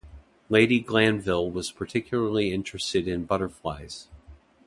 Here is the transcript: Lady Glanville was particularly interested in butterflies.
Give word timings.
Lady 0.49 0.79
Glanville 0.79 1.51
was 1.51 1.71
particularly 1.71 2.51
interested 2.51 3.07
in 3.07 3.25
butterflies. 3.25 4.07